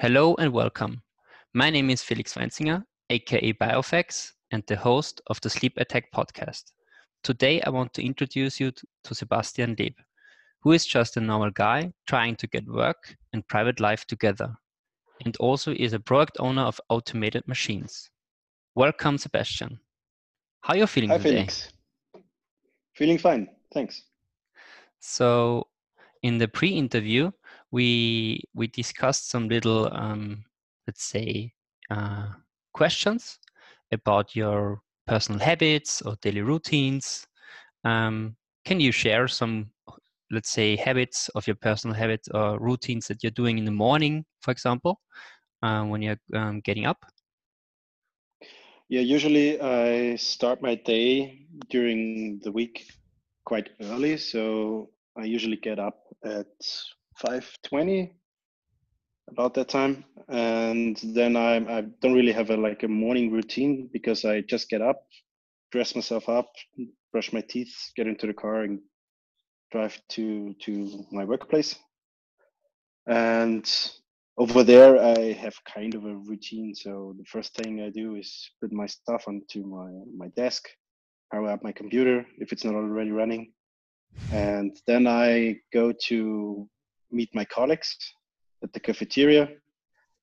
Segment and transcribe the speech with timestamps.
[0.00, 1.02] Hello and welcome.
[1.54, 6.70] My name is Felix Weinzinger, aka Biofex, and the host of the Sleep Attack podcast.
[7.24, 9.94] Today, I want to introduce you to Sebastian Leb,
[10.62, 14.54] who is just a normal guy trying to get work and private life together,
[15.24, 18.08] and also is a product owner of automated machines.
[18.76, 19.80] Welcome, Sebastian.
[20.60, 21.30] How are you feeling Hi, today?
[21.30, 21.72] Felix.
[22.94, 24.04] Feeling fine, thanks.
[25.00, 25.66] So,
[26.22, 27.32] in the pre-interview,
[27.70, 30.44] we we discussed some little, um,
[30.86, 31.52] let's say,
[31.90, 32.28] uh,
[32.72, 33.38] questions
[33.92, 37.26] about your personal habits or daily routines.
[37.84, 39.70] Um, can you share some,
[40.30, 44.24] let's say, habits of your personal habits or routines that you're doing in the morning,
[44.40, 45.00] for example,
[45.62, 47.04] uh, when you're um, getting up?
[48.88, 52.86] Yeah, usually I start my day during the week
[53.44, 56.46] quite early, so I usually get up at
[57.24, 58.12] 5:20
[59.30, 63.88] about that time, and then I I don't really have a like a morning routine
[63.92, 65.02] because I just get up,
[65.72, 66.48] dress myself up,
[67.12, 68.80] brush my teeth, get into the car, and
[69.72, 71.76] drive to to my workplace.
[73.06, 73.66] And
[74.38, 76.74] over there, I have kind of a routine.
[76.74, 80.68] So the first thing I do is put my stuff onto my my desk,
[81.32, 83.52] power up my computer if it's not already running,
[84.32, 86.68] and then I go to
[87.10, 87.96] meet my colleagues
[88.62, 89.48] at the cafeteria,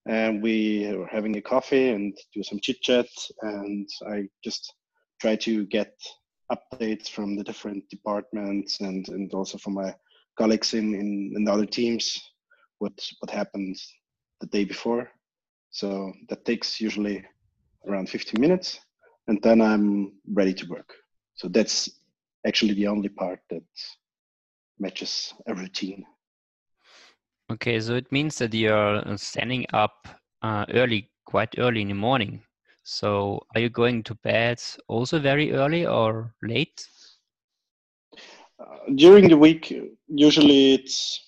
[0.08, 3.08] and we are having a coffee and do some chit chat,
[3.42, 4.74] and I just
[5.20, 5.94] try to get
[6.52, 9.96] updates from the different departments and and also from my
[10.38, 12.22] colleagues in in, in the other teams
[12.80, 13.76] what what happened
[14.42, 15.10] the day before.
[15.72, 17.26] So that takes usually
[17.88, 18.80] around 15 minutes,
[19.28, 20.94] and then I'm ready to work.
[21.36, 21.90] So that's
[22.48, 23.64] actually the only part that
[24.80, 26.06] matches a routine.
[27.52, 30.08] Okay, so it means that you're standing up
[30.42, 32.42] uh, early, quite early in the morning.
[32.84, 36.88] So are you going to bed also very early or late?
[38.60, 39.74] Uh, during the week,
[40.08, 41.20] usually it's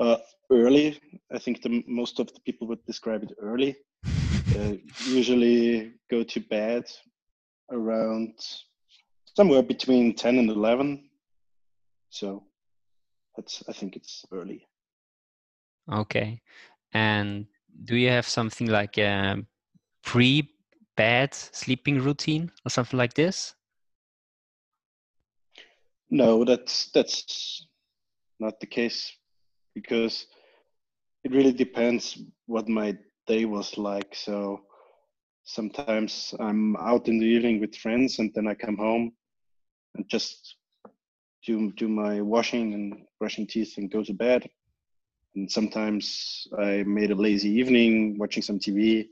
[0.00, 0.16] uh,
[0.50, 0.98] early.
[1.32, 3.76] I think the most of the people would describe it early.
[4.58, 4.76] Uh,
[5.06, 6.82] usually go to bed
[7.70, 8.32] around
[9.36, 11.10] somewhere between 10 and 11.
[12.08, 12.44] So
[13.36, 14.66] that's I think it's early.
[15.92, 16.40] Okay.
[16.92, 17.46] And
[17.84, 19.36] do you have something like a
[20.04, 23.54] pre-bed sleeping routine or something like this?
[26.10, 27.66] No, that's that's
[28.40, 29.12] not the case
[29.74, 30.26] because
[31.24, 34.14] it really depends what my day was like.
[34.14, 34.62] So
[35.44, 39.12] sometimes I'm out in the evening with friends and then I come home
[39.94, 40.56] and just
[41.46, 44.48] do do my washing and brushing teeth and go to bed.
[45.38, 49.08] And sometimes I made a lazy evening watching some TV.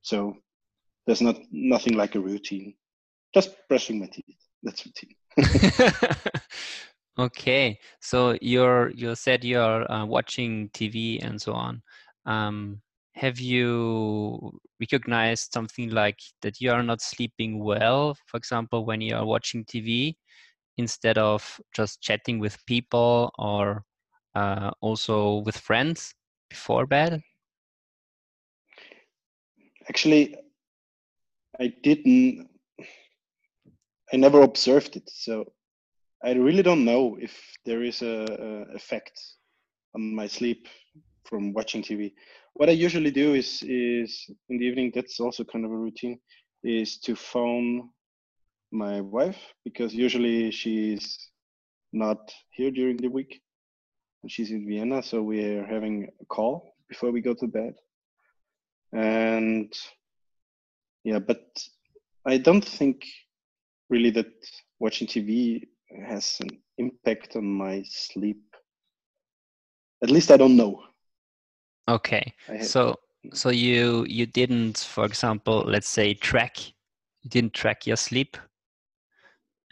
[0.00, 0.38] So
[1.06, 2.72] there's not nothing like a routine.
[3.34, 4.38] Just brushing my teeth.
[4.62, 5.14] That's routine.
[7.18, 11.82] okay, so you're you said you're uh, watching TV and so on.
[12.24, 12.80] Um,
[13.14, 18.16] have you recognized something like that you are not sleeping well?
[18.28, 20.16] For example, when you are watching TV
[20.78, 23.84] instead of just chatting with people or
[24.34, 26.14] uh, also with friends
[26.48, 27.22] before bed?
[29.88, 30.36] Actually,
[31.60, 32.48] I didn't.
[34.12, 35.44] I never observed it, so
[36.22, 39.20] I really don't know if there is a, a effect
[39.94, 40.68] on my sleep
[41.24, 42.12] from watching TV.
[42.54, 44.92] What I usually do is is in the evening.
[44.94, 46.18] That's also kind of a routine.
[46.62, 47.90] Is to phone
[48.72, 51.18] my wife because usually she's
[51.92, 53.40] not here during the week.
[54.28, 57.74] She's in Vienna, so we're having a call before we go to bed.
[58.92, 59.72] And
[61.04, 61.44] yeah, but
[62.26, 63.04] I don't think
[63.90, 64.32] really that
[64.78, 65.68] watching TV
[66.06, 68.42] has an impact on my sleep.
[70.02, 70.82] At least I don't know.
[71.88, 72.32] Okay.
[72.60, 72.96] So
[73.32, 76.74] so you you didn't, for example, let's say track
[77.24, 78.36] you didn't track your sleep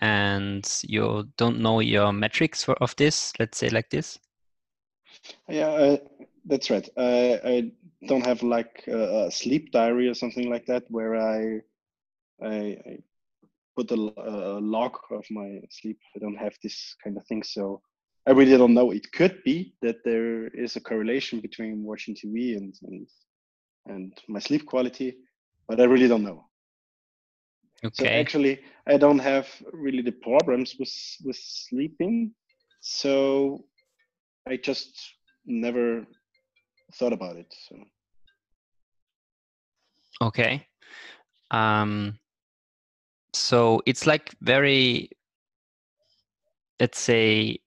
[0.01, 4.19] and you don't know your metrics for of this, let's say like this?
[5.49, 5.97] Yeah, uh,
[6.45, 6.89] that's right.
[6.97, 7.73] I I
[8.07, 11.61] don't have like a, a sleep diary or something like that where I
[12.43, 12.55] I,
[12.87, 12.99] I
[13.77, 15.99] put a log of my sleep.
[16.17, 17.81] I don't have this kind of thing, so
[18.27, 18.91] I really don't know.
[18.91, 23.09] It could be that there is a correlation between watching TV and and
[23.87, 25.17] and my sleep quality,
[25.69, 26.47] but I really don't know.
[27.85, 28.05] Okay.
[28.05, 30.93] So actually, I don't have really the problems with
[31.25, 32.35] with sleeping.
[32.81, 33.65] So
[34.47, 34.99] I just
[35.47, 36.07] never
[36.95, 37.53] thought about it.
[37.69, 37.77] So
[40.21, 40.67] Okay.
[41.51, 42.19] Um,
[43.35, 45.11] so it's like very,
[46.81, 47.59] let's say,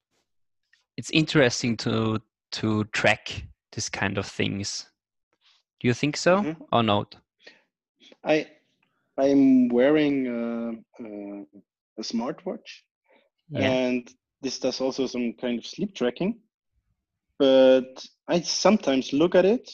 [0.97, 3.43] it's interesting to to track
[3.73, 4.89] this kind of things.
[5.81, 6.67] Do you think so Mhm.
[6.71, 7.15] or not?
[8.23, 8.47] I
[9.17, 11.43] I'm wearing uh, uh,
[11.97, 12.83] a smartwatch,
[13.49, 13.71] Yeah.
[13.71, 16.39] and this does also some kind of sleep tracking.
[17.37, 19.69] But I sometimes look at it,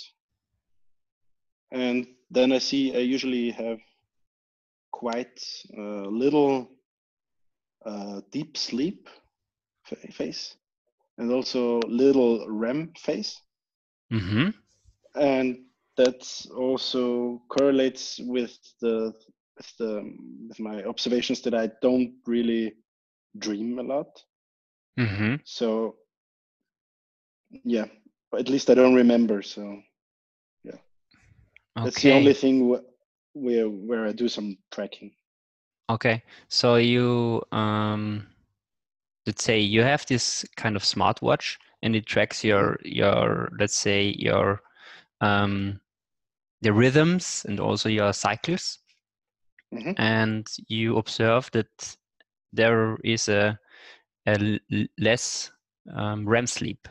[1.72, 3.80] and then I see I usually have
[4.92, 5.42] quite
[5.78, 6.70] uh, little
[7.86, 9.08] uh, deep sleep
[10.12, 10.56] phase,
[11.18, 13.40] and also little REM phase,
[14.12, 14.50] Mm-hmm.
[15.16, 15.58] and
[15.96, 19.14] that also correlates with the
[19.56, 20.04] with the
[20.50, 22.74] with my observations that I don't really
[23.38, 24.22] dream a lot.
[25.00, 25.36] Mm-hmm.
[25.46, 25.96] So
[27.64, 27.86] yeah,
[28.38, 29.42] at least I don't remember.
[29.42, 29.82] So
[30.64, 30.78] yeah.
[31.84, 32.86] that's the only thing wh-
[33.34, 35.12] where where I do some tracking.
[35.90, 36.24] Okay.
[36.48, 38.28] So you um
[39.26, 44.16] let's say you have this kind of smartwatch and it tracks your your let's say
[44.18, 44.62] your
[45.22, 45.80] um
[46.62, 48.80] the rhythms and also your cycles
[49.74, 49.96] Mhm.
[49.98, 51.98] and you observe that
[52.54, 53.58] there is a,
[54.28, 54.60] a
[55.00, 55.52] less
[55.96, 56.88] um, REM sleep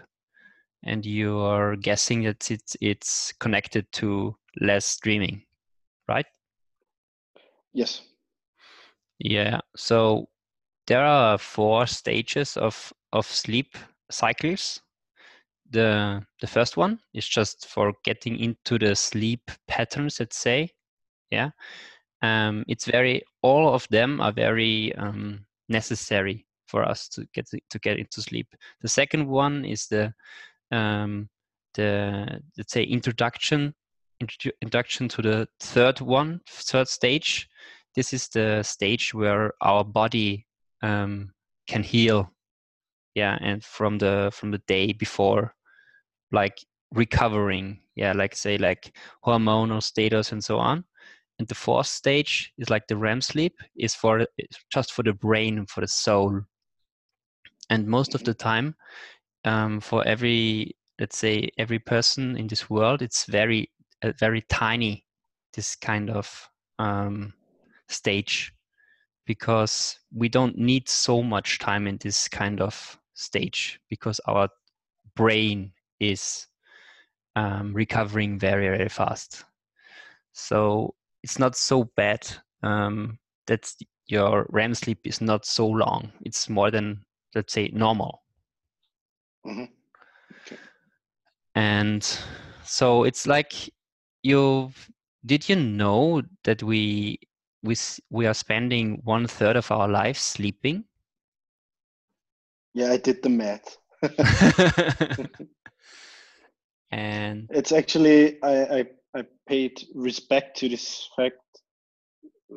[0.84, 5.42] and you are guessing that it's it's connected to less dreaming
[6.08, 6.26] right
[7.72, 8.02] Yes.
[9.18, 9.60] Yeah.
[9.76, 10.28] So
[10.86, 13.76] there are four stages of of sleep
[14.10, 14.80] cycles.
[15.70, 20.70] The the first one is just for getting into the sleep patterns, let's say.
[21.30, 21.50] Yeah.
[22.22, 27.78] Um, it's very all of them are very um, necessary for us to get to
[27.78, 28.48] get into sleep.
[28.80, 30.12] The second one is the
[30.70, 31.28] um,
[31.74, 33.74] the let's say introduction
[34.22, 37.48] introdu- introduction to the third one third stage.
[37.96, 40.46] This is the stage where our body
[40.82, 41.32] um,
[41.66, 42.30] can heal.
[43.14, 45.54] Yeah and from the from the day before
[46.32, 46.58] like
[46.92, 47.80] recovering.
[47.96, 50.84] Yeah like say like hormonal status and so on.
[51.38, 54.26] And the fourth stage is like the REM sleep is for
[54.70, 56.42] just for the brain for the soul.
[57.70, 58.74] And most of the time
[59.44, 63.70] um, for every let's say every person in this world it's very
[64.02, 65.04] uh, very tiny
[65.54, 66.48] this kind of
[66.78, 67.32] um,
[67.88, 68.52] stage.
[69.26, 74.48] Because we don't need so much time in this kind of stage because our
[75.14, 76.48] brain is
[77.36, 79.44] um, recovering very very fast.
[80.32, 82.26] So it's not so bad
[82.64, 83.72] um, that
[84.06, 86.10] your REM sleep is not so long.
[86.22, 87.04] It's more than
[87.36, 88.22] let's say normal
[89.44, 89.66] Mhm.
[91.54, 92.18] and
[92.64, 93.70] so it's like
[94.22, 94.70] you
[95.24, 97.18] did you know that we
[97.62, 97.74] we
[98.10, 100.84] we are spending one third of our life sleeping
[102.74, 103.78] Yeah, I did the math.
[106.90, 108.84] and It's actually I, I
[109.14, 111.40] I paid respect to this fact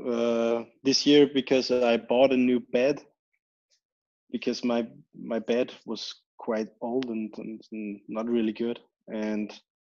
[0.08, 2.92] uh, this year because I bought a new bed
[4.32, 9.52] because my my bed was quite old and, and, and not really good, and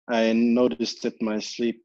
[0.09, 1.85] I noticed that my sleep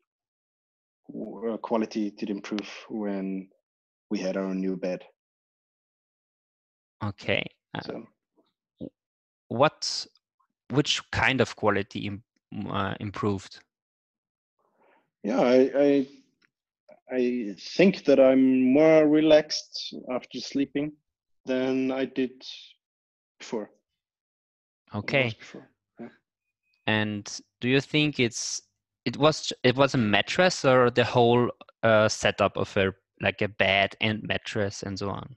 [1.09, 3.49] uh, quality did improve when
[4.09, 5.03] we had our new bed.
[7.03, 7.43] okay
[7.75, 8.07] uh, So
[9.49, 10.07] what
[10.69, 12.23] which kind of quality Im,
[12.69, 13.59] uh, improved
[15.23, 16.07] yeah, I, I
[17.11, 20.93] I think that I'm more relaxed after sleeping
[21.45, 22.31] than I did
[23.39, 23.69] before.
[25.01, 25.69] Than I was okay before.
[26.87, 28.61] and do you think it's
[29.05, 31.49] it was it was a mattress or the whole
[31.83, 35.35] uh, setup of a like a bed and mattress and so on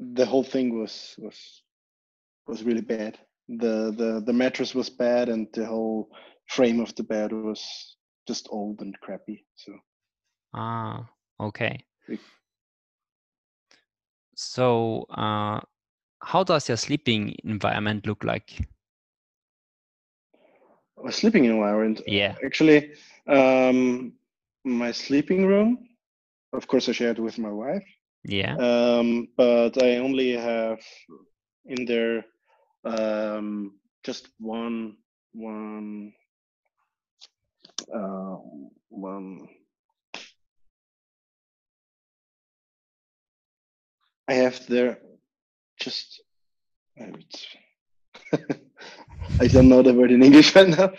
[0.00, 1.62] The whole thing was was
[2.46, 3.18] was really bad.
[3.48, 6.10] The the the mattress was bad, and the whole
[6.48, 9.44] frame of the bed was just old and crappy.
[9.56, 9.72] So
[10.54, 11.08] ah
[11.40, 12.18] okay we,
[14.36, 15.60] so uh,
[16.22, 18.68] how does your sleeping environment look like
[21.06, 22.00] a sleeping environment.
[22.06, 22.92] yeah Actually,
[23.28, 24.12] um,
[24.64, 25.78] my sleeping room,
[26.52, 27.84] of course, I shared with my wife.
[28.24, 30.80] yeah Um, but I only have
[31.66, 32.24] in there
[32.84, 34.96] um, just one
[35.32, 36.12] one
[37.94, 38.36] uh,
[38.88, 39.48] one.
[44.28, 44.98] I have there
[45.88, 46.22] just
[49.40, 50.90] I don't know the word in English right now.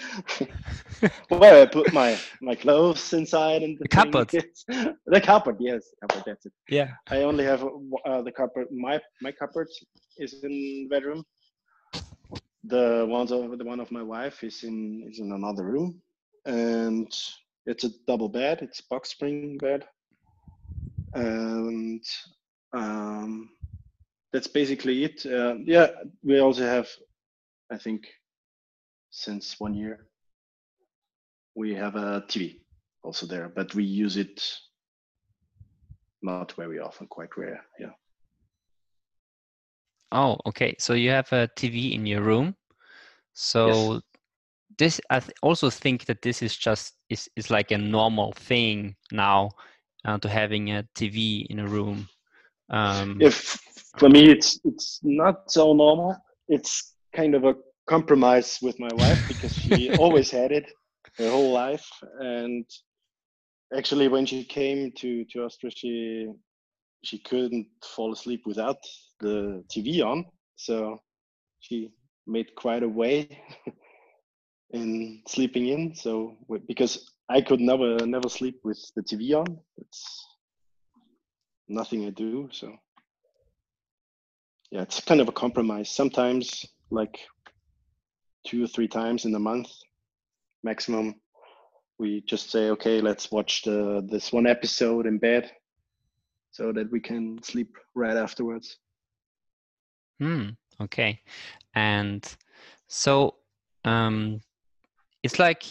[1.29, 4.29] Where I put my my clothes inside and the, The cupboard.
[4.39, 4.65] Yes.
[5.13, 6.23] The cupboard, yes, cupboard.
[6.25, 6.53] That's it.
[6.69, 6.89] Yeah.
[7.15, 7.61] I only have
[8.09, 8.67] uh, the cupboard.
[8.71, 9.69] My my cupboard
[10.17, 11.23] is in the bedroom.
[12.75, 14.77] The ones of the one of my wife is in
[15.09, 16.01] is in another room,
[16.45, 17.09] and
[17.65, 18.61] it's a double bed.
[18.61, 19.81] It's box spring bed,
[21.13, 22.03] and
[22.73, 23.49] um,
[24.31, 25.25] that's basically it.
[25.25, 25.87] Uh, yeah,
[26.23, 26.87] we also have,
[27.71, 28.07] I think,
[29.11, 30.07] since one year,
[31.55, 32.61] we have a TV
[33.03, 34.41] also there, but we use it
[36.21, 37.61] not very often, quite rare.
[37.79, 37.91] Yeah.
[40.11, 40.75] Oh, okay.
[40.79, 42.55] So you have a TV in your room.
[43.33, 44.01] So
[44.77, 48.95] this, I th- also think that this is just is is like a normal thing
[49.11, 49.49] now,
[50.05, 52.07] uh, to having a TV in a room.
[52.69, 53.57] Um, If
[53.97, 56.15] for me it's it's not so normal.
[56.47, 57.55] It's kind of a
[57.87, 60.71] compromise with my wife because she always had it
[61.17, 61.87] her whole life,
[62.19, 62.65] and
[63.75, 66.27] actually when she came to to Austria, she
[67.03, 68.77] she couldn't fall asleep without
[69.19, 70.25] the TV on.
[70.55, 70.99] So
[71.59, 71.91] she
[72.27, 73.27] made quite a way
[74.71, 75.95] in sleeping in.
[75.95, 80.25] So because I could never never sleep with the TV on, it's
[81.69, 82.49] nothing I do.
[82.51, 82.75] So
[84.71, 85.89] yeah, it's kind of a compromise.
[85.89, 87.19] Sometimes like
[88.45, 89.69] two or three times in a month
[90.63, 91.15] maximum,
[91.97, 95.51] we just say, okay, let's watch the this one episode in bed
[96.51, 98.77] so that we can sleep right afterwards.
[100.19, 100.49] Hmm.
[100.81, 101.21] Okay.
[101.75, 102.25] And
[102.87, 103.35] so
[103.85, 104.41] um,
[105.23, 105.63] it's like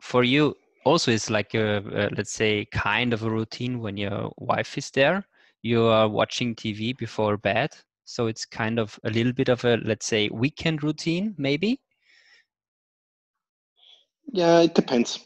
[0.00, 0.56] for you
[0.86, 4.90] also it's like a, a let's say kind of a routine when your wife is
[4.92, 5.26] there.
[5.62, 7.70] You are watching TV before bed,
[8.04, 11.80] so it's kind of a little bit of a let's say weekend routine, maybe.
[14.32, 15.18] Yeah, it depends.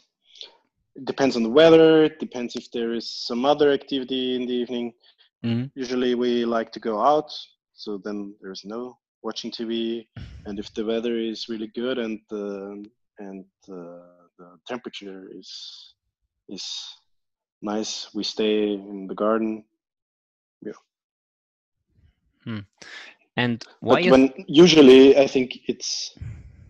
[0.95, 2.03] It depends on the weather.
[2.05, 4.93] It depends if there is some other activity in the evening.
[5.43, 5.71] Mhm.
[5.75, 7.31] Usually we like to go out,
[7.73, 10.07] so then there's no watching TV.
[10.45, 12.83] And if the weather is really good and the
[13.19, 15.93] and uh, the temperature is
[16.49, 16.65] is
[17.61, 19.63] nice, we stay in the garden.
[22.45, 22.61] yeah.
[23.37, 26.17] And why But when usually I think it's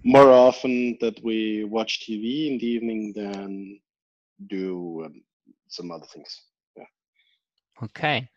[0.03, 3.79] more often that we watch TV in the evening than
[4.49, 5.23] do um,
[5.69, 6.41] some other things.
[7.83, 8.29] Okay.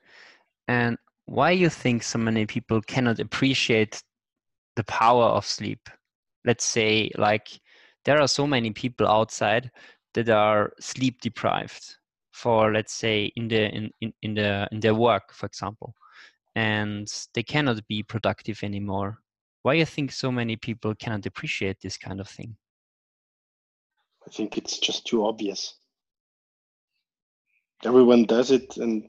[0.69, 4.03] And why you think so many people cannot appreciate
[4.77, 5.89] the power of sleep?
[6.45, 7.49] Let's say like
[8.05, 9.71] there are so many people outside
[10.15, 11.97] that are sleep deprived
[12.35, 15.95] for let's say in the in, in, in the in their work, for example.
[16.57, 19.19] And they cannot be productive anymore.
[19.63, 22.57] Why do you think so many people cannot appreciate this kind of thing?
[24.27, 25.75] I think it's just too obvious.
[27.85, 29.09] Everyone does it, and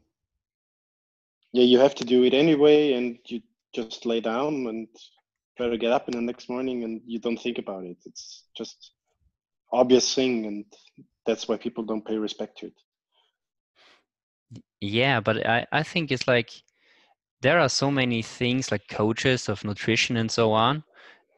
[1.51, 3.41] yeah, you have to do it anyway, and you
[3.73, 4.87] just lay down and
[5.57, 7.97] to get up in the next morning, and you don't think about it.
[8.05, 8.91] It's just
[9.71, 10.65] obvious thing, and
[11.25, 12.73] that's why people don't pay respect to it.
[14.81, 16.51] Yeah, but I, I think it's like
[17.41, 20.83] there are so many things like coaches of nutrition and so on,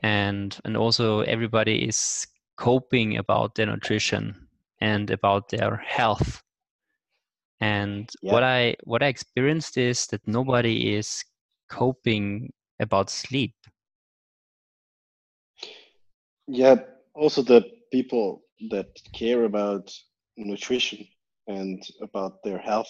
[0.04, 4.48] and and also everybody is coping about their nutrition
[4.82, 6.42] and about their health.
[7.60, 11.24] And what I what I experienced is that nobody is
[11.70, 13.56] coping about sleep.
[16.48, 16.76] Yeah,
[17.14, 19.92] also the people that care about
[20.38, 21.06] nutrition
[21.48, 22.90] and about their health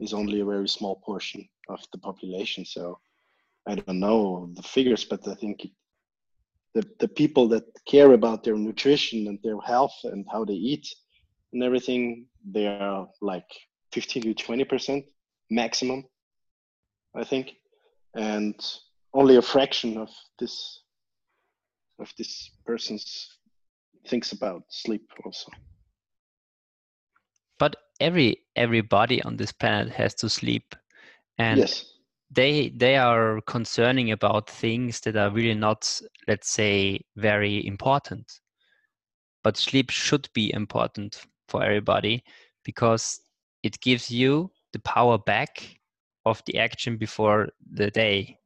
[0.00, 2.64] is only a very small portion of the population.
[2.64, 2.98] So
[3.66, 5.66] I don't know the figures, but I think
[6.74, 10.86] the the people that care about their nutrition and their health and how they eat
[11.52, 13.48] and everything, they are like
[13.92, 15.04] 15 to 20 percent
[15.50, 16.04] maximum,
[17.14, 17.54] I think,
[18.14, 18.54] and
[19.12, 20.82] only a fraction of this
[21.98, 23.38] of this person's
[24.06, 25.50] thinks about sleep also.
[27.58, 30.74] But every everybody on this planet has to sleep.
[31.38, 31.84] And yes.
[32.30, 38.40] they they are concerning about things that are really not let's say very important
[39.46, 42.24] but sleep should be important for everybody
[42.64, 43.20] because
[43.62, 45.78] it gives you the power back
[46.24, 48.36] of the action before the day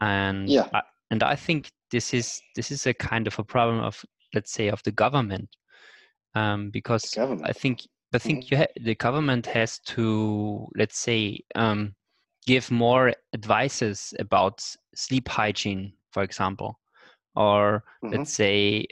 [0.00, 0.66] and Yeah.
[0.72, 4.52] I, and i think this is this is a kind of a problem of let's
[4.52, 5.48] say of the government
[6.34, 7.44] um, because government.
[7.44, 7.82] I think
[8.14, 11.94] I think you ha- the government has to let's say um,
[12.46, 14.62] give more advices about
[14.94, 16.78] sleep hygiene, for example,
[17.34, 18.12] or Mhm.
[18.12, 18.86] let's say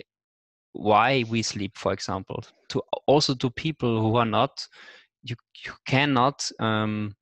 [0.72, 4.66] why we sleep for example to also to people who are not
[5.22, 7.14] you you cannot um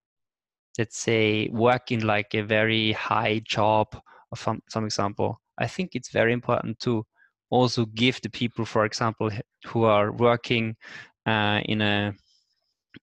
[0.79, 4.01] let's say work in like a very high job
[4.37, 7.05] some some example i think it's very important to
[7.51, 9.31] also give the people for example
[9.67, 10.77] who are working
[11.27, 12.13] uh, in a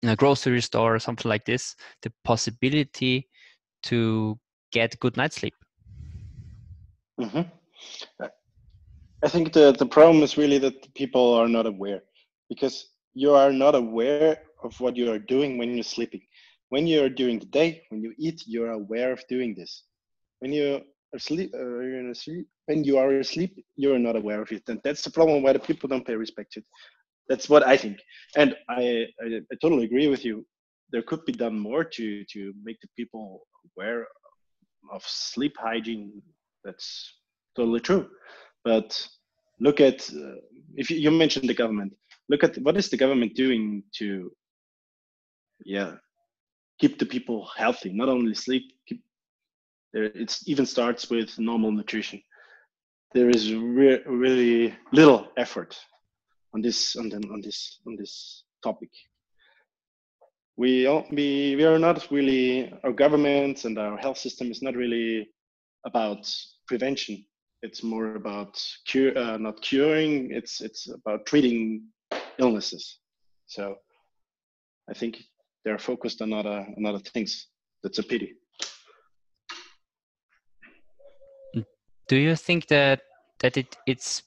[0.01, 3.27] in a grocery store or something like this the possibility
[3.83, 4.37] to
[4.71, 5.53] get good night sleep
[7.19, 7.41] hmm
[9.23, 12.01] I think the, the problem is really that people are not aware
[12.49, 16.13] because you are not aware of what you are doing when you're sleeping.
[16.63, 19.83] When you're during the day, when you eat, you're aware of doing this.
[20.39, 20.81] When you are
[21.13, 22.13] asleep, uh, you're
[22.65, 25.59] when you are asleep, you're not aware of it, and that's the problem why the
[25.59, 26.65] people don't pay respect to it.
[27.29, 27.97] That's what I think,
[28.35, 30.45] and I, I I totally agree with you.
[30.91, 34.07] There could be done more to to make the people aware
[34.91, 36.21] of sleep hygiene.
[36.63, 37.13] That's
[37.55, 38.09] totally true.
[38.63, 39.07] But
[39.59, 40.39] look at uh,
[40.75, 41.93] if you, you mentioned the government.
[42.29, 44.29] Look at what is the government doing to,
[45.63, 45.93] yeah,
[46.79, 47.91] keep the people healthy.
[47.93, 48.63] Not only sleep.
[48.87, 49.01] Keep
[49.93, 50.05] there.
[50.05, 52.21] It even starts with normal nutrition.
[53.13, 55.77] There is re- really little effort
[56.53, 58.89] on this on, the, on this on this topic.
[60.57, 64.75] We all, we we are not really our government and our health system is not
[64.75, 65.29] really
[65.85, 66.29] about
[66.67, 67.23] prevention
[67.61, 71.83] it's more about cure uh, not curing it's it's about treating
[72.39, 72.99] illnesses
[73.47, 73.75] so
[74.89, 75.17] i think
[75.63, 77.47] they're focused on other on other things
[77.83, 78.33] that's a pity
[82.07, 83.01] do you think that
[83.39, 84.23] that it it's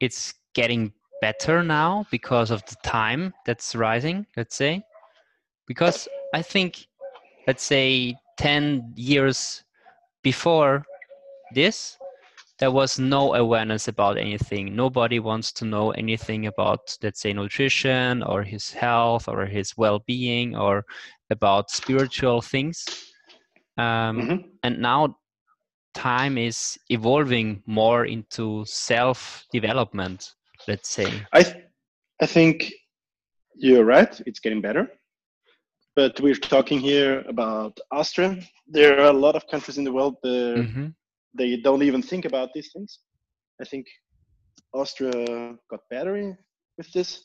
[0.00, 4.82] it's getting better now because of the time that's rising let's say?
[5.66, 6.86] Because i think
[7.46, 9.64] let's say 10 years
[10.22, 10.84] before
[11.54, 11.98] this
[12.58, 14.76] there was no awareness about anything.
[14.76, 20.56] Nobody wants to know anything about let's say nutrition or his health or his well-being
[20.56, 20.84] or
[21.30, 22.84] about spiritual things.
[23.76, 24.44] Um, Mhm.
[24.62, 25.16] and now
[25.94, 30.34] time is evolving more into self development
[30.68, 31.28] let's say.
[31.32, 31.56] I th-
[32.22, 32.72] i think
[33.56, 34.88] you're right it's getting better.
[35.96, 38.30] But we're talking here about austria
[38.66, 40.88] there are a lot of countries in the world that hmm
[41.38, 42.98] they don't even think about these things.
[43.60, 43.86] I think
[44.74, 46.38] austria got better in-
[46.78, 47.24] with this.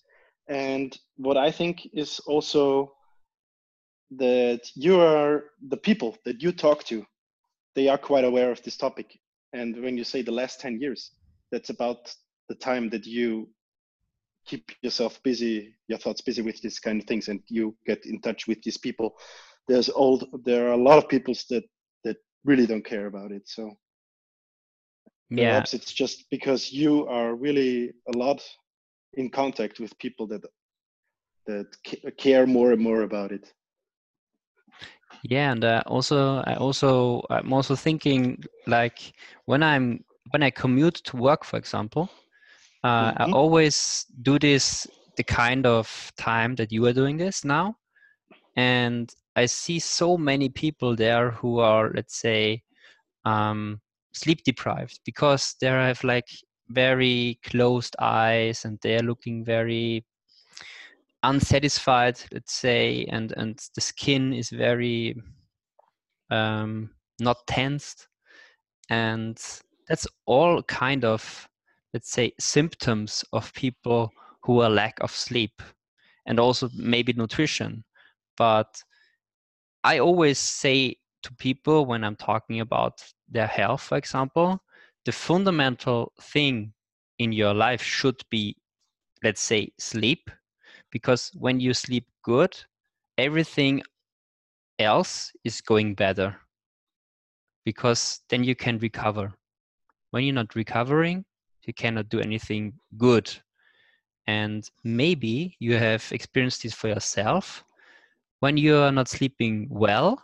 [0.49, 2.93] And what i think is also
[4.11, 7.05] that you are the people that you talk to
[7.75, 9.19] they are quite aware of this topic.
[9.53, 11.11] And when you say the last 10 years
[11.51, 12.13] that's about
[12.47, 13.49] the time that you
[14.45, 18.19] keep yourself busy your thoughts busy with these kind of things and you get in
[18.21, 19.15] touch with these people.
[19.67, 21.63] There's old there are a lot of people that
[22.03, 23.71] that really don't care about it so.
[25.31, 25.49] Yeah.
[25.49, 28.41] Perhaps it's just because you are really a lot
[29.13, 30.43] in contact with people that
[31.45, 31.67] that
[32.17, 33.53] care more and more about it
[35.23, 39.13] yeah and uh, also i also i'm also thinking like
[39.45, 42.09] when i'm when i commute to work for example
[42.83, 43.33] uh, i Mhm.
[43.33, 47.75] always do this the kind of time that you are doing this now
[48.55, 52.61] and i see so many people there who are let's say
[53.25, 53.79] um,
[54.13, 56.27] sleep deprived because they have like
[56.69, 60.05] very closed eyes and they're looking very
[61.23, 65.15] unsatisfied let's say and and the skin is very
[66.31, 68.07] um, not tensed.
[68.89, 69.37] And
[69.87, 71.47] that's all kind of
[71.93, 74.11] let's say symptoms of people
[74.43, 75.61] who are lack of sleep
[76.25, 77.83] and also maybe nutrition.
[78.37, 78.81] But
[79.83, 84.61] i always say to people when i'm talking about their health for example
[85.05, 86.73] the fundamental thing
[87.17, 88.55] in your life should be
[89.23, 90.29] let's say sleep
[90.91, 92.55] because when you sleep good
[93.17, 93.81] everything
[94.79, 96.35] else is going better
[97.65, 99.33] because then you can recover.
[100.11, 101.25] When you're not recovering
[101.65, 103.29] you cannot do anything good.
[104.25, 107.63] And maybe you have experienced this for yourself.
[108.39, 110.23] When you are not sleeping well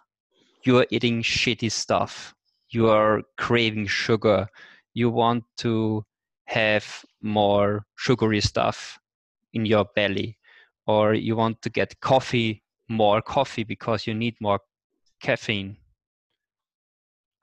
[0.64, 2.34] you are eating shitty stuff.
[2.70, 4.48] You are craving sugar.
[4.94, 6.04] You want to
[6.46, 8.98] have more sugary stuff
[9.54, 10.38] in your belly
[10.88, 14.60] or you want to get coffee more coffee because you need more
[15.22, 15.78] caffeine.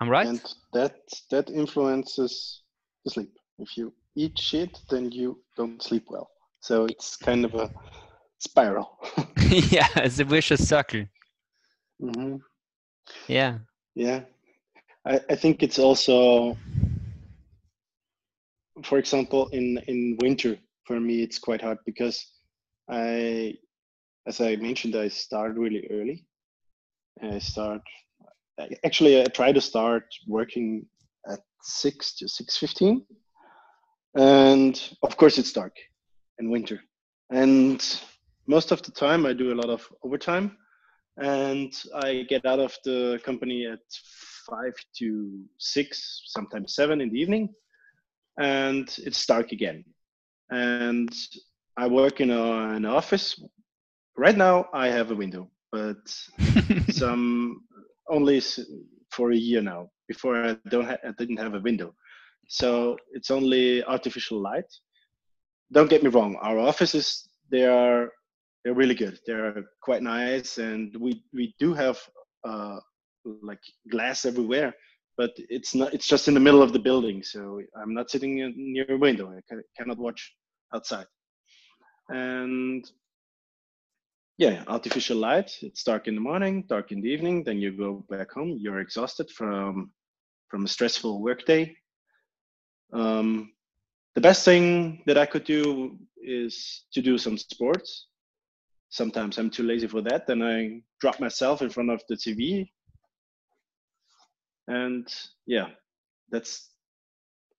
[0.00, 0.26] I'm right?
[0.26, 0.96] And that
[1.30, 2.62] that influences
[3.04, 3.32] the sleep.
[3.58, 6.30] If you eat shit then you don't sleep well.
[6.60, 7.70] So it's kind of a
[8.38, 8.98] spiral.
[9.50, 11.04] Yeah it's a vicious circle.
[12.00, 12.36] Hmm
[13.28, 13.58] yeah.
[13.94, 14.20] Yeah.
[15.04, 16.56] I, I think it's also
[18.84, 22.31] for example, in in winter for me it's quite hard because
[22.92, 23.54] I,
[24.26, 26.26] as I mentioned, I start really early.
[27.22, 27.82] I start
[28.84, 30.86] actually I try to start working
[31.26, 33.04] at six to six fifteen,
[34.16, 35.74] and of course it's dark
[36.38, 36.80] in winter,
[37.30, 37.80] and
[38.46, 40.56] most of the time I do a lot of overtime,
[41.16, 43.80] and I get out of the company at
[44.46, 47.54] five to six, sometimes seven in the evening,
[48.38, 49.84] and it's dark again.
[50.50, 51.10] And
[51.76, 53.40] I work in a, an office.
[54.16, 55.96] Right now, I have a window, but
[56.90, 57.62] some
[58.08, 58.42] only
[59.10, 59.90] for a year now.
[60.08, 61.94] Before I don't, ha- I didn't have a window,
[62.48, 64.70] so it's only artificial light.
[65.72, 66.36] Don't get me wrong.
[66.42, 68.10] Our offices they are
[68.62, 69.18] they're really good.
[69.26, 71.98] They're quite nice, and we we do have
[72.46, 72.80] uh,
[73.24, 74.74] like glass everywhere
[75.16, 78.52] but it's not it's just in the middle of the building so i'm not sitting
[78.56, 80.34] near a window i cannot watch
[80.74, 81.06] outside
[82.12, 82.90] and
[84.38, 88.04] yeah artificial light it's dark in the morning dark in the evening then you go
[88.08, 89.90] back home you're exhausted from
[90.52, 91.74] from a stressful workday.
[92.92, 93.52] Um,
[94.14, 98.08] the best thing that i could do is to do some sports.
[98.90, 102.70] Sometimes i'm too lazy for that then i drop myself in front of the tv
[104.68, 105.08] and
[105.46, 105.68] yeah
[106.30, 106.68] that's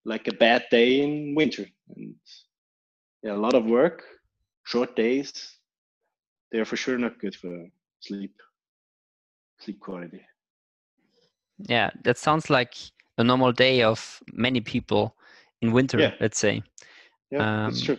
[0.06, 1.66] like a bad day in winter.
[1.96, 2.14] And
[3.24, 4.04] yeah a lot of work
[4.64, 5.58] short days
[6.52, 7.68] they're for sure not good for
[8.00, 8.34] sleep
[9.60, 10.22] sleep quality.
[11.58, 12.76] Yeah that sounds like
[13.18, 15.16] a normal day of many people
[15.62, 16.14] in winter yeah.
[16.20, 16.64] let's say.
[17.32, 17.98] Yeah um, that's true.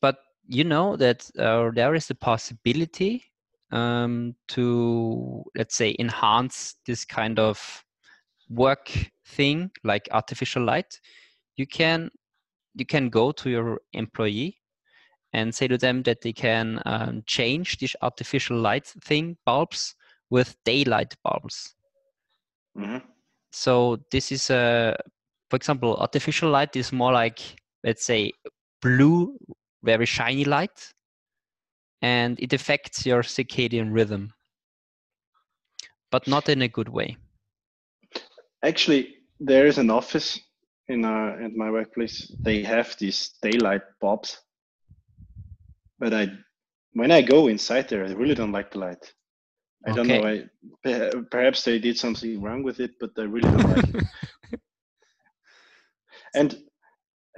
[0.00, 3.24] but you know that uh, there is a possibility
[3.72, 7.84] um, to let's say enhance this kind of
[8.48, 8.90] work
[9.24, 11.00] thing like artificial light.
[11.56, 12.10] You can
[12.74, 14.58] you can go to your employee
[15.36, 19.94] and say to them that they can um, change this artificial light thing bulbs
[20.30, 21.74] with daylight bulbs
[22.76, 22.98] mm-hmm.
[23.52, 24.96] so this is a
[25.50, 27.40] for example artificial light is more like
[27.84, 28.32] let's say
[28.80, 29.36] blue
[29.82, 30.92] very shiny light
[32.02, 34.32] and it affects your circadian rhythm,
[36.10, 37.16] but not in a good way.
[38.62, 40.40] Actually, there is an office
[40.88, 42.32] in our at my workplace.
[42.40, 44.38] They have these daylight bulbs,
[45.98, 46.28] but I
[46.92, 49.12] when I go inside there, I really don't like the light.
[49.86, 49.96] I okay.
[49.96, 50.28] don't know.
[50.28, 54.04] I perhaps they did something wrong with it, but I really don't like it.
[56.34, 56.54] And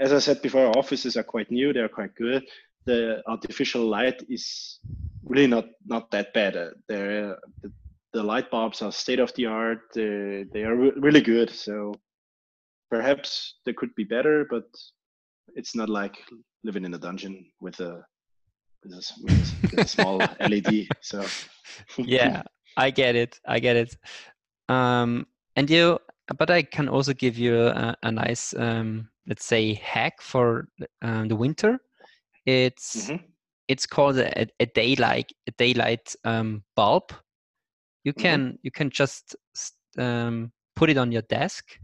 [0.00, 1.72] as I said before, offices are quite new.
[1.72, 2.42] They're quite good
[2.88, 4.80] the artificial light is
[5.22, 6.56] really not not that bad.
[6.56, 7.36] Uh, the,
[8.14, 9.82] the light bulbs are state of the art.
[9.96, 11.50] Uh, they are re- really good.
[11.50, 11.92] So
[12.90, 14.64] perhaps they could be better, but
[15.54, 16.16] it's not like
[16.64, 18.02] living in a dungeon with a
[18.82, 20.88] with a, with a small LED.
[21.00, 21.24] So
[21.96, 22.42] yeah,
[22.76, 23.40] I get it.
[23.46, 23.96] I get it.
[24.68, 25.98] Um, and you,
[26.38, 30.68] but I can also give you a, a nice, um, let's say, hack for
[31.02, 31.80] um, the winter.
[32.46, 33.24] It's mm-hmm.
[33.66, 37.12] it's called a, a daylight a daylight um, bulb.
[38.04, 38.22] You mm-hmm.
[38.22, 38.56] can mm-hmm.
[38.62, 39.36] you can just
[39.98, 41.78] um, put it on your desk,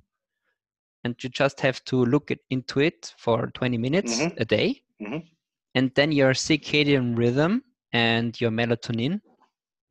[1.03, 4.37] and you just have to look it, into it for 20 minutes mm-hmm.
[4.39, 5.27] a day, mm-hmm.
[5.75, 9.21] And then your circadian rhythm and your melatonin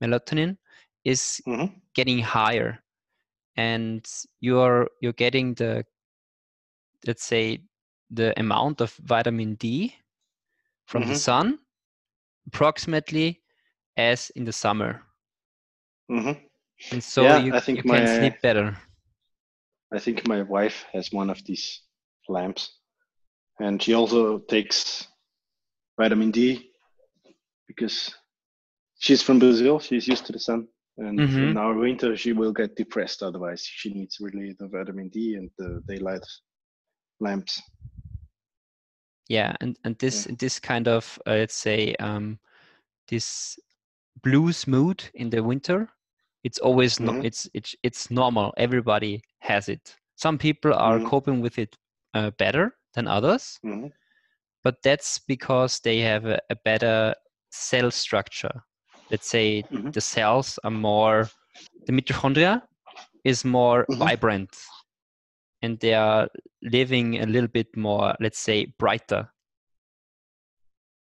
[0.04, 0.58] melatonin
[1.04, 1.74] is mm-hmm.
[1.93, 2.80] getting higher
[3.58, 4.06] and
[4.39, 5.86] you're you're getting the
[7.06, 7.60] let's say
[8.12, 9.96] the amount of vitamin D
[10.86, 11.13] from mm-hmm.
[11.13, 11.60] the sun
[12.48, 13.41] approximately
[13.98, 15.02] as in the summer.
[16.12, 16.39] Mm-hmm.
[16.91, 18.78] And so yeah, you, I think you my, can sleep better.
[19.93, 21.82] I think my wife has one of these
[22.28, 22.80] lamps
[23.60, 25.08] and she also takes
[25.98, 26.72] vitamin D
[27.68, 28.14] because
[29.00, 29.80] she's from Brazil.
[29.80, 30.68] She's used to the sun.
[30.98, 31.44] And mm-hmm.
[31.50, 33.24] in our winter, she will get depressed.
[33.24, 36.26] Otherwise, she needs really the vitamin D and the daylight
[37.20, 37.62] lamps
[39.30, 40.36] yeah and and this yeah.
[40.40, 42.40] this kind of uh, let's say um
[43.08, 43.58] this
[44.22, 45.90] blues mood in the winter
[46.44, 47.18] it's always mm-hmm.
[47.18, 51.08] no, it's it's it's normal everybody has it some people are mm-hmm.
[51.08, 51.76] coping with it
[52.14, 53.88] uh, better than others mm-hmm.
[54.63, 57.13] But that's because they have a, a better
[57.52, 58.63] cell structure
[59.12, 59.91] let's say mm-hmm.
[59.91, 61.30] the cells are more
[61.86, 62.62] the mitochondria
[63.23, 63.99] is more mm-hmm.
[63.99, 64.49] vibrant
[65.62, 66.28] and they are
[66.62, 69.30] living a little bit more let's say brighter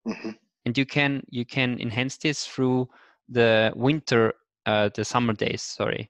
[0.07, 0.31] mm-hmm.
[0.65, 2.87] and you can you can enhance this through
[3.29, 4.33] the winter
[4.65, 6.09] uh, the summer days sorry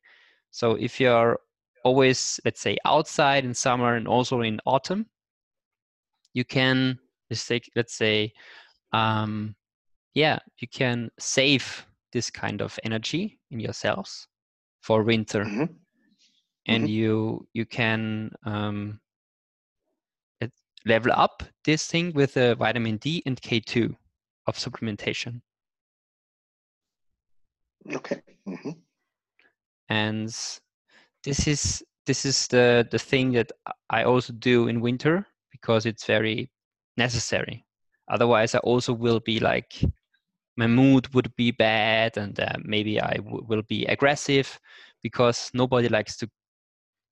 [0.52, 1.40] so if you're
[1.84, 5.06] always let's say outside in summer and also in autumn
[6.34, 6.98] you can
[7.34, 8.32] let's take let's say
[8.94, 9.56] um,
[10.14, 14.28] yeah you can save this kind of energy in yourselves
[14.82, 15.70] for winter Mhm.
[16.68, 16.90] and Mhm.
[16.90, 19.00] you you can um,
[20.86, 23.96] level up this thing with uh, vitamin D and K2
[24.48, 25.42] of supplementation.
[27.96, 28.22] Okay.
[28.48, 28.72] Mm-hmm.
[29.90, 30.28] And
[31.24, 33.52] this is this is the the thing that
[33.90, 36.50] I also do in winter because it's very
[36.98, 37.66] necessary.
[38.10, 39.74] Otherwise, I also will be like
[40.58, 44.60] my mood would be bad and uh, maybe I w- will be aggressive
[45.02, 46.30] because nobody likes to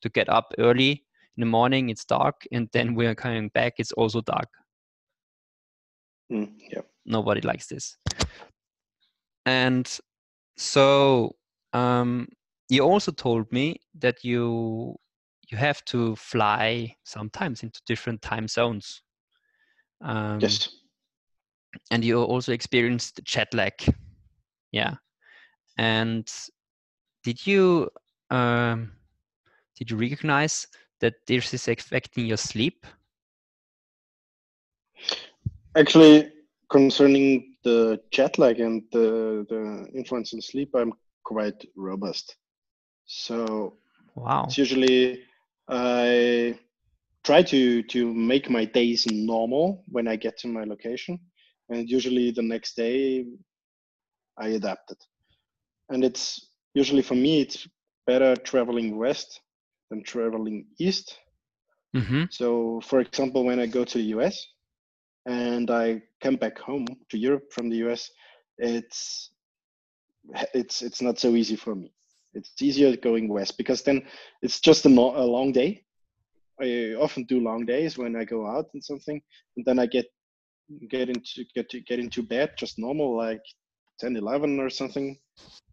[0.02, 1.06] to get up early
[1.38, 4.50] in the morning it's dark and then we're coming back it's also dark
[6.32, 6.82] Mm, yeah.
[7.06, 7.98] nobody likes this
[9.46, 10.00] and
[10.56, 11.36] so
[11.74, 12.28] um,
[12.70, 14.96] you also told me that you
[15.50, 19.02] you have to fly sometimes into different time zones
[20.02, 20.70] um, yes.
[21.92, 23.74] and you also experienced jet lag
[24.72, 24.96] yeah
[25.78, 26.32] and
[27.24, 27.90] did you
[28.30, 28.92] um,
[29.78, 30.68] did you recognize
[31.00, 32.86] that this is affecting your sleep
[35.76, 36.32] Actually,
[36.70, 42.36] concerning the jet lag and the, the influence on sleep, I'm quite robust.
[43.06, 43.78] So
[44.16, 45.22] wow it's usually
[45.70, 46.60] I
[47.24, 51.20] try to to make my days normal when I get to my location,
[51.70, 53.26] and usually the next day
[54.38, 55.04] I adapt it.
[55.90, 57.68] And it's usually for me it's
[58.08, 59.42] better traveling west
[59.90, 61.18] than traveling east.
[61.96, 62.24] mm-hmm.
[62.30, 64.48] So, for example, when I go to the US
[65.26, 68.10] and I come back home to Europe from the US,
[68.58, 69.32] it's
[70.54, 71.94] it's it's not so easy for me.
[72.34, 74.04] It's easier going west because then
[74.42, 75.84] it's just a, no, a long day.
[76.62, 79.21] I often do long days when I go out and something,
[79.58, 80.06] and then I get
[80.89, 83.41] get into get to get into bed just normal like
[84.00, 85.17] 10 11 or something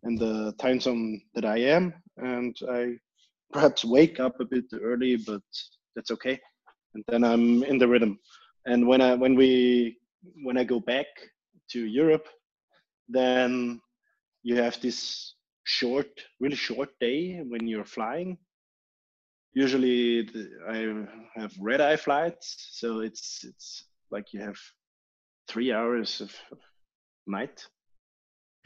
[0.05, 2.96] in the time zone that i am and i
[3.53, 5.42] perhaps wake up a bit early but
[5.94, 6.38] that's okay.
[6.94, 8.18] And then i'm in the rhythm.
[8.66, 9.98] And when i when we
[10.42, 11.07] when i go back
[11.70, 12.27] to europe
[13.09, 13.81] then
[14.42, 16.09] you have this short
[16.40, 18.38] really short day when you're flying
[19.64, 20.42] usually the,
[20.77, 22.47] i have red eye flights
[22.81, 24.59] so it's it's like you have
[25.49, 26.33] three hours of,
[27.27, 27.66] night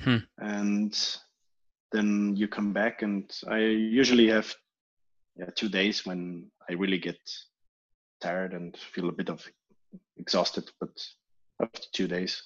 [0.00, 0.24] Hmm.
[0.38, 0.94] and
[1.92, 4.48] then you come back and i usually have
[5.36, 7.20] yeah, two days when i really get
[8.20, 9.40] tired and feel a bit of
[10.16, 10.94] exhausted but
[11.62, 12.42] after two days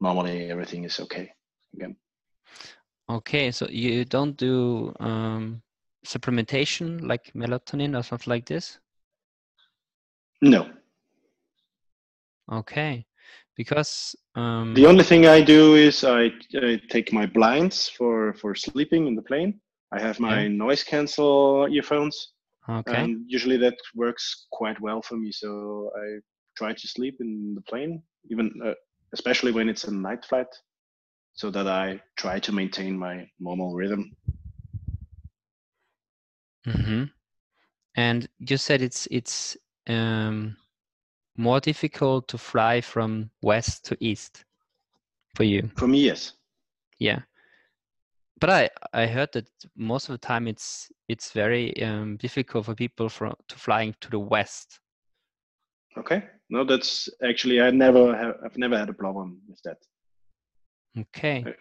[0.00, 1.26] normally everything is okay
[1.74, 1.96] again
[3.10, 5.62] Okay, so you don't do um,
[6.06, 8.78] supplementation like melatonin or something like this?
[10.40, 10.70] no.
[12.50, 13.04] Okay,
[13.56, 18.54] because um, the only thing i do is i, I take my blinds for for
[18.54, 19.60] sleeping in the plane.
[19.92, 22.32] I have my noise cancel earphones
[22.68, 25.32] okay, and usually that works quite well for me.
[25.32, 26.20] So i
[26.56, 28.74] try to sleep in the plane even uh,
[29.12, 30.52] especially when it's a night flight
[31.32, 34.10] so that i try to maintain my normal rhythm
[36.70, 37.04] hmm
[37.96, 39.56] and you said it's it's
[39.88, 40.56] um,
[41.36, 44.44] more difficult to fly from west to east
[45.34, 45.70] for you.
[45.76, 46.32] for me yes
[46.98, 47.20] Yeah,
[48.40, 52.74] but I I heard that most of the time it's it's very um, difficult for
[52.74, 54.80] people from to flying to the west.
[55.96, 59.78] okay no that's actually i never have i've never had a problem with that
[60.98, 61.42] Okay.
[61.44, 61.56] Right.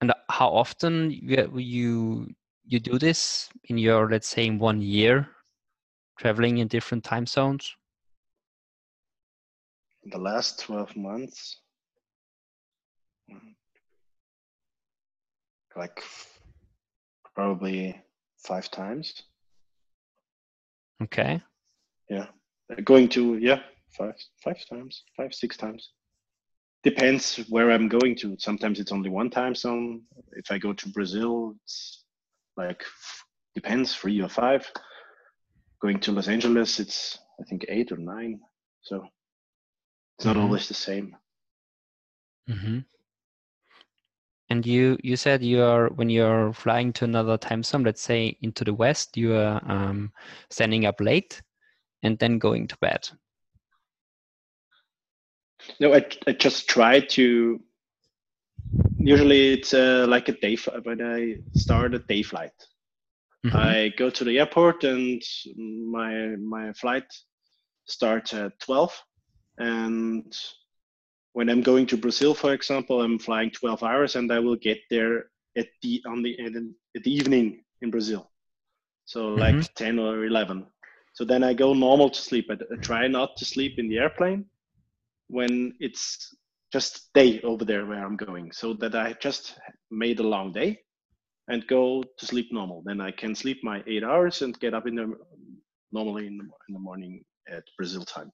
[0.00, 2.26] And how often you
[2.70, 5.28] you do this in your let's say in one year,
[6.18, 7.76] traveling in different time zones?
[10.06, 11.56] the last 12 months?
[13.30, 13.54] Mm,
[15.76, 16.02] like
[17.34, 18.00] probably
[18.38, 19.22] five times.
[21.02, 21.40] Okay.
[22.08, 22.26] yeah.
[22.84, 23.60] Going to yeah
[23.96, 25.90] five five times five six times.
[26.84, 28.36] Depends where i'm going to.
[28.38, 30.02] Sometimes it's only one time zone.
[30.32, 31.99] If i go to brazil it's
[32.56, 32.82] like
[33.54, 34.70] depends three or five
[35.82, 38.38] going to los angeles it's i think eight or nine
[38.82, 39.02] so
[40.18, 40.42] it's not Mhm.
[40.42, 41.16] always the same
[42.48, 42.78] hmm
[44.50, 48.36] And you you said you are when you're flying to another time zone, let's say
[48.42, 50.12] into the west, you are um,
[50.50, 51.40] standing up late
[52.02, 53.08] and then going to bed.
[55.80, 57.60] no i, I just try to
[58.96, 62.52] usually it's uh, like a day f- when i start a day flight.
[63.44, 63.74] Mhm.
[63.74, 65.22] I go to the airport and
[65.56, 67.04] my my flight
[67.86, 68.92] starts at 12
[69.58, 70.32] and
[71.32, 74.78] when i'm going to brazil for example i'm flying 12 hours and i will get
[74.90, 76.32] there at the on the
[76.94, 78.30] at the evening in brazil.
[79.04, 79.62] So like mm-hmm.
[79.76, 80.66] 10 or 11
[81.14, 82.46] so then i go normal to sleep.
[82.50, 84.46] I, I try not to sleep in the airplane
[85.28, 86.34] when it's
[86.72, 89.58] just day over there where i'm going so that i just
[89.90, 90.78] made a long day
[91.50, 92.82] and go to sleep normal.
[92.84, 95.12] Then i can sleep my eight hours and get up in the
[95.92, 98.32] normally in the, in the morning at brazil time.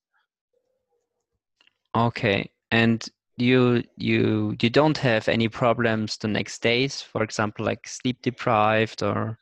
[1.96, 7.86] Okay and you you you don't have any problems the next days for example like
[7.88, 9.38] sleep deprived or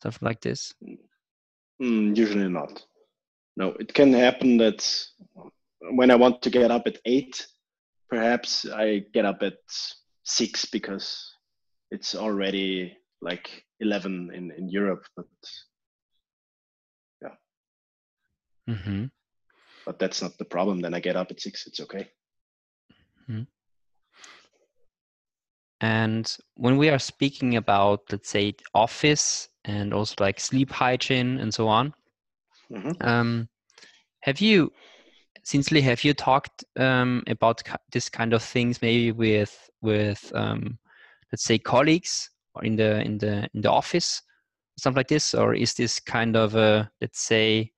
[0.00, 0.74] stuff like this?
[1.82, 2.84] Mm, usually not.
[3.56, 5.06] No it can happen that
[5.92, 7.46] when i want to get up at eight
[8.10, 9.58] perhaps i get up at
[10.24, 11.34] six because
[11.90, 15.26] it's already like 11 in in europe but
[17.22, 17.34] yeah
[18.68, 19.04] mm-hmm.
[19.86, 22.10] but that's not the problem then i get up at six it's okay
[23.30, 23.42] Mm-hmm.
[25.82, 31.52] And when we are speaking about, let's say, office and also like sleep hygiene and
[31.52, 31.94] so on,
[32.70, 33.02] mm-hmm.
[33.06, 33.48] um,
[34.22, 34.72] have you,
[35.44, 40.78] Sinsley, have you talked um, about this kind of things maybe with with um,
[41.32, 44.22] let's say colleagues or in the in the in the office,
[44.78, 47.72] something like this, or is this kind of a let's say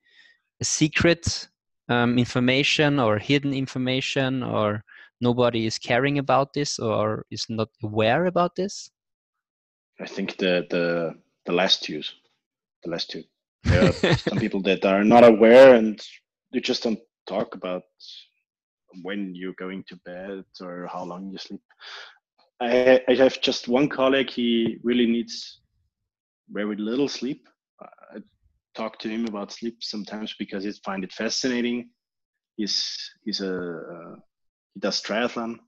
[0.61, 1.49] a secret
[1.89, 4.83] um, information or hidden information or
[5.21, 8.91] nobody is caring about this or is not aware about this?
[10.01, 11.15] I think the the
[11.47, 12.03] the last two,
[12.83, 13.23] the last two.
[13.65, 16.01] There are some people that are not aware and
[16.53, 17.83] they just don't talk about
[19.03, 21.63] when you're going to bed or how long you sleep.
[22.61, 24.31] I I have just one colleague.
[24.31, 25.61] He really needs
[26.51, 27.49] very little sleep.
[27.81, 28.19] I
[28.75, 31.91] talk to him about sleep sometimes because he find it fascinating.
[32.57, 32.79] He's
[33.25, 34.17] he's a, a
[34.75, 35.59] he does triathlon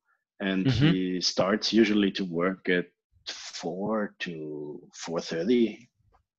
[0.40, 0.90] and mm-hmm.
[0.90, 2.86] he starts usually to work at
[3.26, 5.78] 4 to 4.30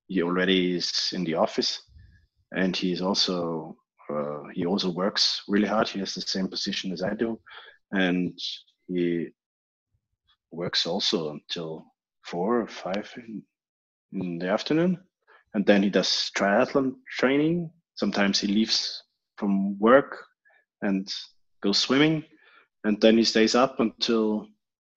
[0.07, 1.81] he already is in the office
[2.51, 3.75] and he's also
[4.09, 5.87] uh, he also works really hard.
[5.87, 7.39] He has the same position as i do.
[7.91, 8.37] And
[8.87, 9.29] he
[10.51, 11.85] works also until
[12.25, 13.43] 4 or 5 in,
[14.13, 14.99] in the afternoon.
[15.53, 17.71] And then he does triathlon training.
[17.95, 19.03] Sometimes he leaves
[19.37, 20.17] from work
[20.81, 21.11] and
[21.61, 22.23] goes swimming.
[22.83, 24.47] And then he stays up until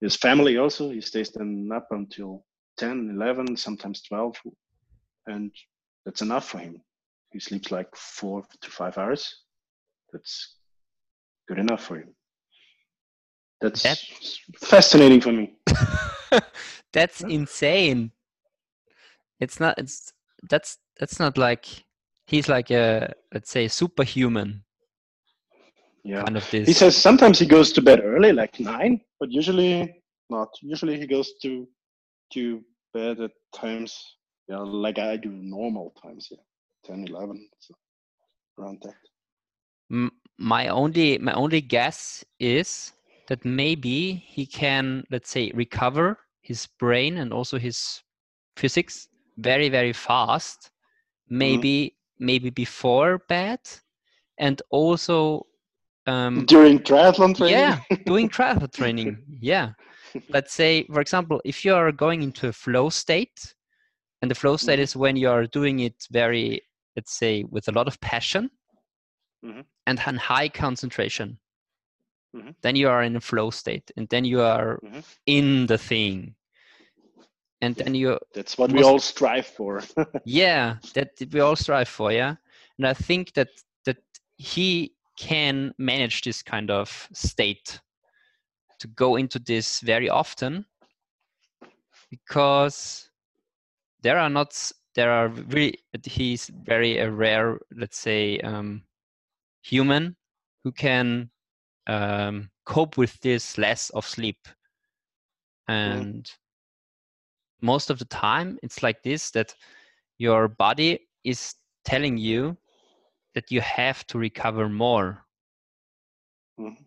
[0.00, 0.90] his family also.
[0.90, 2.44] He stays then up until
[2.78, 4.36] 10 11 sometimes 12
[5.26, 5.52] and
[6.04, 6.80] that's enough for him
[7.30, 9.42] he sleeps like four to five hours
[10.12, 10.56] that's
[11.48, 12.14] good enough for him
[13.60, 14.40] that's, that's...
[14.58, 15.56] fascinating for me
[16.92, 18.10] that's insane
[19.40, 20.12] it's not it's
[20.48, 21.66] that's that's not like
[22.26, 24.62] he's like a let's say superhuman
[26.08, 26.22] yeah.
[26.22, 26.66] kind of this.
[26.66, 30.48] He says sometimes he goes to bed early, like nine, but usually not.
[30.62, 31.68] Usually he goes to
[32.32, 32.62] to
[32.94, 33.98] bed at times,
[34.48, 36.38] yeah, like I do normal times, yeah,
[36.88, 37.74] 10, 11, so
[38.58, 40.10] around that.
[40.38, 42.92] my only my only guess is
[43.28, 48.02] that maybe he can, let's say, recover his brain and also his
[48.56, 50.70] physics very very fast.
[51.28, 52.26] Maybe mm-hmm.
[52.26, 53.60] maybe before bed,
[54.38, 55.46] and also
[56.06, 59.72] um, during triathlon training yeah doing triathlon training yeah
[60.30, 63.54] let's say for example if you are going into a flow state
[64.22, 64.82] and the flow state mm-hmm.
[64.82, 66.62] is when you are doing it very
[66.98, 68.50] let's say with a lot of passion
[69.44, 69.60] mm-hmm.
[69.86, 71.38] and high concentration
[72.34, 72.50] mm-hmm.
[72.62, 74.98] then you are in a flow state and then you are mm-hmm.
[75.26, 76.34] in the thing
[77.60, 79.80] and then you that's what we all strive for
[80.24, 82.34] yeah that we all strive for yeah
[82.78, 83.50] and i think that
[83.84, 83.98] that
[84.38, 87.80] he can manage this kind of state
[88.80, 90.66] to go into this very often
[92.10, 93.08] because
[94.02, 98.82] there are not there are really he's very a rare let's say um,
[99.62, 100.16] human
[100.64, 101.30] who can
[101.86, 104.48] um, cope with this less of sleep
[105.68, 106.32] and mm.
[107.62, 109.54] most of the time it's like this that
[110.18, 112.56] your body is telling you
[113.36, 115.24] that you have to recover more
[116.58, 116.82] mm-hmm.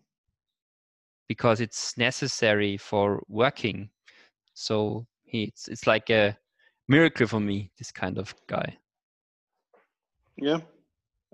[1.28, 3.88] because it's necessary for working.
[4.52, 6.36] So it's it's like a
[6.88, 7.70] miracle for me.
[7.78, 8.78] This kind of guy.
[10.36, 10.58] Yeah,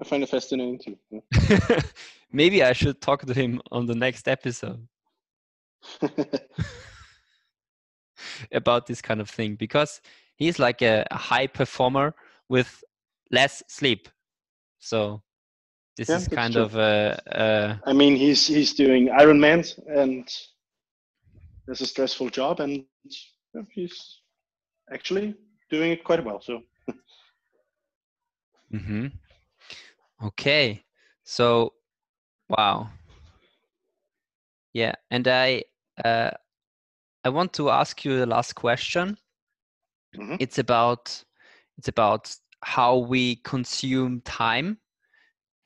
[0.01, 0.97] I find it fascinating too.
[1.11, 1.21] Yeah.
[2.33, 4.87] Maybe I should talk to him on the next episode
[8.53, 10.01] about this kind of thing because
[10.37, 12.15] he's like a, a high performer
[12.49, 12.83] with
[13.31, 14.09] less sleep
[14.79, 15.23] so
[15.97, 16.63] this Yeah, is kind true.
[16.63, 20.29] of a, a I mean, he's he's doing Ironman and
[21.69, 22.85] it's a stressful job, and
[23.73, 24.18] he's
[24.93, 25.35] actually
[25.71, 26.41] doing it quite well.
[26.41, 26.63] So
[28.73, 29.07] hmm
[30.23, 30.85] Okay.
[31.25, 31.73] So,
[32.49, 32.91] wow.
[34.73, 35.65] Yeah, and I
[36.05, 36.31] uh,
[37.25, 39.19] I want to ask you the last question.
[40.15, 40.39] Mhm.
[40.39, 41.25] It's about
[41.79, 44.79] it's about how we consume time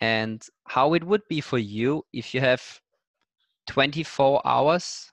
[0.01, 2.81] and how it would be for you if you have
[3.67, 5.13] 24 hours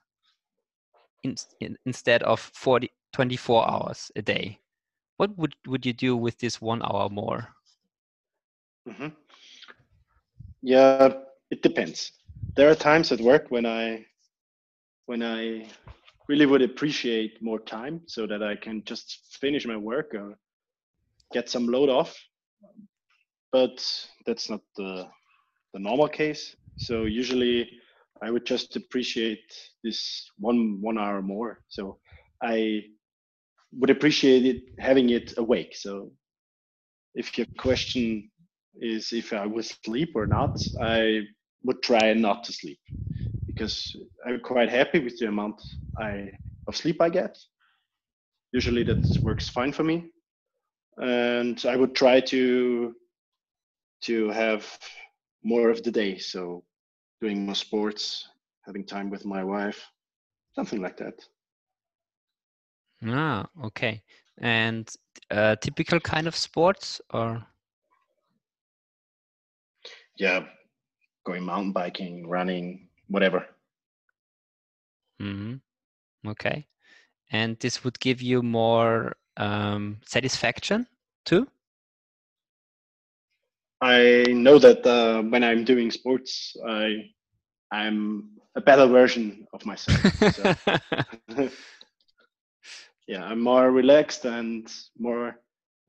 [1.22, 4.60] in, in, instead of 40 24 hours a day.
[5.16, 7.54] What would would you do with this 1 hour more?
[8.86, 9.10] hmm
[10.62, 11.08] Yeah,
[11.50, 12.12] it depends.
[12.56, 14.04] There are times at work when I
[15.06, 15.66] when I
[16.28, 20.38] really would appreciate more time so that I can just finish my work or
[21.32, 22.16] get some load off.
[23.52, 23.82] But
[24.26, 25.08] that's not the
[25.72, 26.56] the normal case.
[26.78, 27.68] So usually
[28.22, 29.44] I would just appreciate
[29.82, 31.60] this one one hour more.
[31.68, 31.98] So
[32.42, 32.82] I
[33.72, 35.76] would appreciate it having it awake.
[35.76, 36.12] So
[37.14, 38.30] if your question
[38.80, 41.22] is if I would sleep or not, I
[41.64, 42.78] would try not to sleep
[43.46, 43.94] because
[44.26, 45.60] I'm quite happy with the amount
[45.98, 46.30] I
[46.66, 47.38] of sleep I get.
[48.52, 50.10] Usually that works fine for me,
[50.98, 52.94] and I would try to
[54.02, 54.66] to have
[55.44, 56.18] more of the day.
[56.18, 56.64] So
[57.20, 58.28] doing more sports,
[58.66, 59.86] having time with my wife,
[60.54, 61.14] something like that.
[63.04, 64.02] Ah, okay.
[64.38, 64.88] And
[65.30, 67.46] uh, typical kind of sports or
[70.16, 70.46] Yeah,
[71.24, 73.46] going mountain biking, running, whatever.
[75.20, 75.54] hmm
[76.26, 76.66] Okay.
[77.30, 80.86] And this would give you more um, satisfaction
[81.24, 81.48] too?
[83.80, 87.10] I know that uh, when I'm doing sports, I
[87.72, 90.02] I'm a better version of myself.
[90.28, 90.54] So
[93.10, 95.34] yeah, I'm more relaxed and more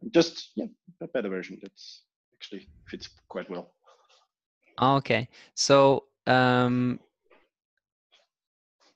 [0.09, 0.65] just yeah,
[1.01, 1.59] a better version.
[1.61, 2.01] That's
[2.33, 3.75] actually fits quite well.
[4.81, 5.29] okay.
[5.53, 6.99] So um,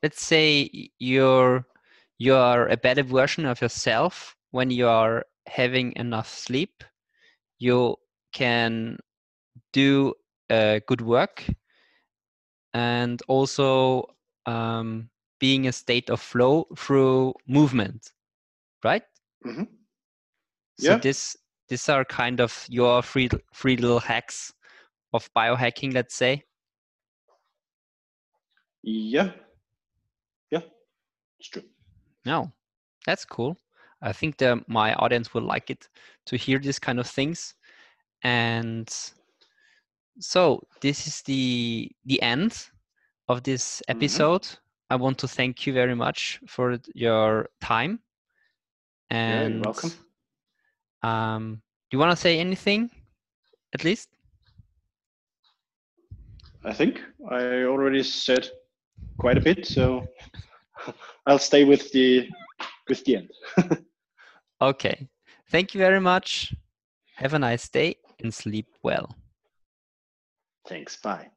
[0.02, 1.68] let's say you're
[2.18, 6.84] you're a better version of yourself when you are having enough sleep.
[7.60, 7.96] You
[8.34, 8.98] can
[9.72, 10.16] do
[10.50, 11.46] uh, good work
[12.74, 14.08] and also
[14.48, 15.10] um,
[15.40, 18.12] being a state of flow through movement,
[18.86, 19.04] right?
[19.46, 19.64] Mm-hmm.
[20.78, 20.96] So Yeah.
[20.96, 21.36] this
[21.70, 24.54] these are kind of your free free little hacks
[25.14, 26.46] of biohacking, let's say.
[28.84, 29.32] Yeah,
[30.52, 30.62] yeah,
[31.40, 31.64] it's true.
[32.26, 32.52] No,
[33.06, 33.58] that's cool.
[34.02, 35.90] I think the my audience will like it
[36.28, 37.56] to hear these kind of things.
[38.24, 38.90] And
[40.20, 42.70] so this is the the end
[43.28, 43.90] of this Mhm.
[43.90, 44.48] episode.
[44.90, 48.02] I want to thank you very much for your time.
[49.12, 49.92] Yeah, And you're welcome.
[51.04, 52.90] um, do you want to say anything,
[53.74, 54.10] at least?
[56.64, 57.00] I think
[57.30, 58.50] I already said
[59.18, 60.04] quite a bit, so
[61.28, 62.28] I'll stay with the
[62.90, 63.30] with the end.
[64.62, 65.10] Okay.
[65.50, 66.54] Thank you very much.
[67.18, 69.16] Have a nice day and sleep well.
[70.68, 70.96] Thanks.
[70.96, 71.30] Bye.